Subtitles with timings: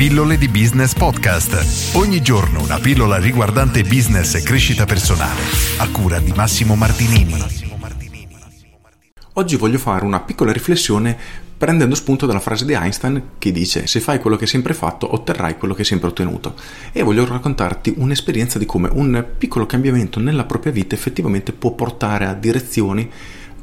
[0.00, 1.94] Pillole di Business Podcast.
[1.94, 5.42] Ogni giorno una pillola riguardante business e crescita personale.
[5.76, 7.34] A cura di Massimo Martinini.
[9.34, 11.14] Oggi voglio fare una piccola riflessione
[11.54, 15.14] prendendo spunto dalla frase di Einstein che dice se fai quello che hai sempre fatto
[15.14, 16.54] otterrai quello che hai sempre ottenuto
[16.92, 22.24] e voglio raccontarti un'esperienza di come un piccolo cambiamento nella propria vita effettivamente può portare
[22.24, 23.10] a direzioni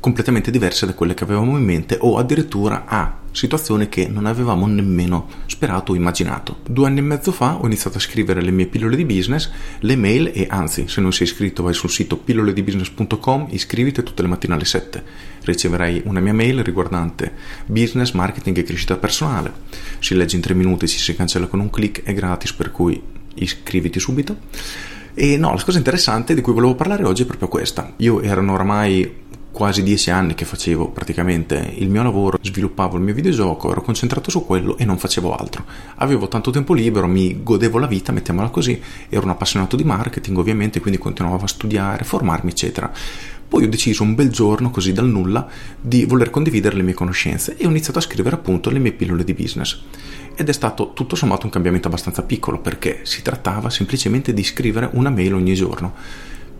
[0.00, 4.66] completamente diverse da quelle che avevamo in mente o addirittura a situazioni che non avevamo
[4.66, 6.60] nemmeno sperato o immaginato.
[6.66, 9.50] Due anni e mezzo fa ho iniziato a scrivere le mie pillole di business,
[9.80, 14.28] le mail e anzi se non sei iscritto vai sul sito pilloledibusiness.com, iscriviti tutte le
[14.28, 15.04] mattine alle 7.
[15.42, 17.32] Riceverai una mia mail riguardante
[17.66, 19.52] business, marketing e crescita personale.
[19.98, 23.00] Si legge in 3 minuti, si, si cancella con un clic, è gratis per cui
[23.34, 24.38] iscriviti subito.
[25.18, 27.92] E no, la cosa interessante di cui volevo parlare oggi è proprio questa.
[27.98, 29.24] Io erano oramai
[29.56, 34.30] quasi dieci anni che facevo praticamente il mio lavoro, sviluppavo il mio videogioco, ero concentrato
[34.30, 35.64] su quello e non facevo altro.
[35.94, 40.36] Avevo tanto tempo libero, mi godevo la vita, mettiamola così, ero un appassionato di marketing
[40.36, 42.92] ovviamente, quindi continuavo a studiare, formarmi, eccetera.
[43.48, 45.48] Poi ho deciso un bel giorno, così dal nulla,
[45.80, 49.24] di voler condividere le mie conoscenze e ho iniziato a scrivere appunto le mie pillole
[49.24, 49.80] di business.
[50.36, 54.90] Ed è stato tutto sommato un cambiamento abbastanza piccolo perché si trattava semplicemente di scrivere
[54.92, 55.94] una mail ogni giorno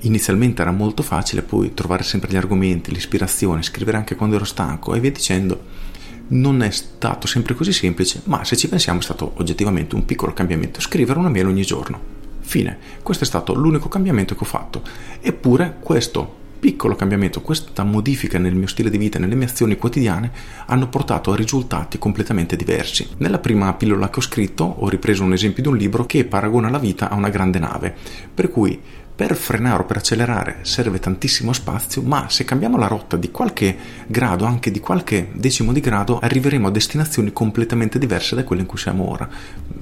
[0.00, 4.94] inizialmente era molto facile, poi trovare sempre gli argomenti, l'ispirazione, scrivere anche quando ero stanco
[4.94, 5.88] e via dicendo.
[6.28, 10.32] Non è stato sempre così semplice, ma se ci pensiamo è stato oggettivamente un piccolo
[10.32, 12.18] cambiamento, scrivere una mail ogni giorno.
[12.40, 14.82] Fine, questo è stato l'unico cambiamento che ho fatto.
[15.20, 20.30] Eppure questo piccolo cambiamento, questa modifica nel mio stile di vita, nelle mie azioni quotidiane,
[20.66, 23.08] hanno portato a risultati completamente diversi.
[23.16, 26.68] Nella prima pillola che ho scritto ho ripreso un esempio di un libro che paragona
[26.68, 27.94] la vita a una grande nave,
[28.32, 28.78] per cui
[29.20, 33.76] per frenare o per accelerare serve tantissimo spazio, ma se cambiamo la rotta di qualche
[34.06, 38.66] grado, anche di qualche decimo di grado, arriveremo a destinazioni completamente diverse da quelle in
[38.66, 39.28] cui siamo ora.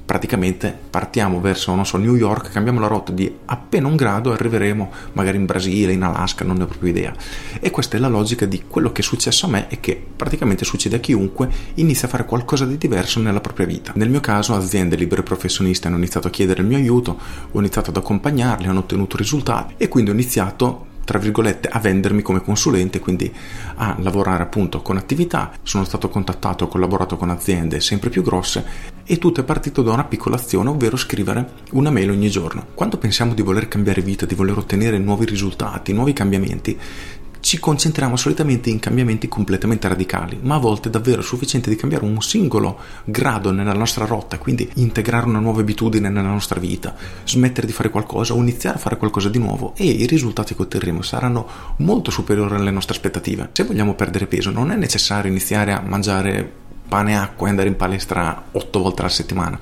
[0.03, 4.91] Praticamente partiamo verso, non so, New York, cambiamo la rotta di appena un grado, arriveremo
[5.13, 7.15] magari in Brasile, in Alaska, non ne ho proprio idea.
[7.61, 10.65] E questa è la logica di quello che è successo a me e che praticamente
[10.65, 13.93] succede a chiunque inizia a fare qualcosa di diverso nella propria vita.
[13.95, 17.17] Nel mio caso aziende, liberi professionisti hanno iniziato a chiedere il mio aiuto,
[17.49, 19.75] ho iniziato ad accompagnarli, hanno ottenuto risultati risultati.
[19.77, 23.33] E quindi ho iniziato tra virgolette a vendermi come consulente quindi
[23.77, 25.51] a lavorare appunto con attività.
[25.63, 28.63] Sono stato contattato ho collaborato con aziende sempre più grosse
[29.03, 32.67] e tutto è partito da una piccola azione ovvero scrivere una mail ogni giorno.
[32.75, 36.77] Quando pensiamo di voler cambiare vita di voler ottenere nuovi risultati nuovi cambiamenti
[37.41, 42.05] ci concentriamo solitamente in cambiamenti completamente radicali, ma a volte è davvero sufficiente di cambiare
[42.05, 47.65] un singolo grado nella nostra rotta, quindi integrare una nuova abitudine nella nostra vita, smettere
[47.65, 51.01] di fare qualcosa o iniziare a fare qualcosa di nuovo e i risultati che otterremo
[51.01, 51.47] saranno
[51.77, 53.49] molto superiori alle nostre aspettative.
[53.53, 56.51] Se vogliamo perdere peso non è necessario iniziare a mangiare
[56.87, 59.59] pane e acqua e andare in palestra otto volte alla settimana.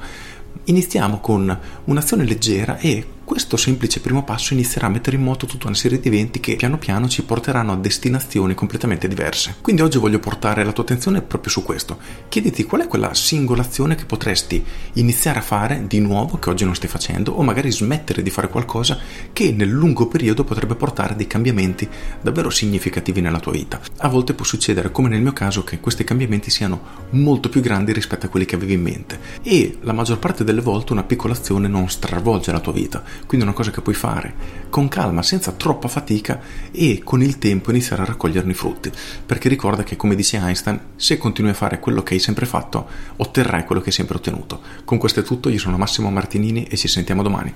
[0.63, 5.67] Iniziamo con un'azione leggera e questo semplice primo passo inizierà a mettere in moto tutta
[5.67, 9.55] una serie di eventi che piano piano ci porteranno a destinazioni completamente diverse.
[9.59, 11.97] Quindi oggi voglio portare la tua attenzione proprio su questo.
[12.29, 16.63] Chiediti qual è quella singola azione che potresti iniziare a fare di nuovo che oggi
[16.63, 18.97] non stai facendo o magari smettere di fare qualcosa
[19.33, 21.85] che nel lungo periodo potrebbe portare dei cambiamenti
[22.21, 23.81] davvero significativi nella tua vita.
[23.97, 27.91] A volte può succedere, come nel mio caso, che questi cambiamenti siano molto più grandi
[27.91, 31.33] rispetto a quelli che avevi in mente e la maggior parte delle volte una piccola
[31.33, 35.23] azione non stravolge la tua vita quindi è una cosa che puoi fare con calma,
[35.23, 36.39] senza troppa fatica
[36.72, 38.91] e con il tempo iniziare a raccoglierne i frutti.
[39.25, 42.88] Perché ricorda che, come dice Einstein, se continui a fare quello che hai sempre fatto,
[43.16, 44.61] otterrai quello che hai sempre ottenuto.
[44.85, 47.53] Con questo è tutto, io sono Massimo Martinini e ci sentiamo domani.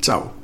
[0.00, 0.34] Ciao!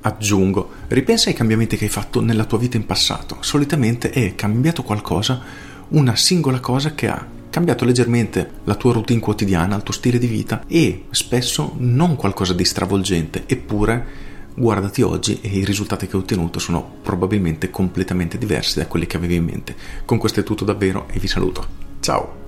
[0.00, 3.38] Aggiungo, ripensa ai cambiamenti che hai fatto nella tua vita in passato.
[3.40, 5.42] Solitamente è cambiato qualcosa,
[5.88, 10.26] una singola cosa che ha cambiato leggermente la tua routine quotidiana, il tuo stile di
[10.26, 14.24] vita e spesso non qualcosa di stravolgente, eppure
[14.54, 19.16] guardati oggi e i risultati che hai ottenuto sono probabilmente completamente diversi da quelli che
[19.16, 19.74] avevi in mente.
[20.04, 21.66] Con questo è tutto davvero e vi saluto.
[22.00, 22.45] Ciao!